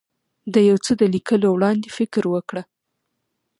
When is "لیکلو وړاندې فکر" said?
1.15-2.23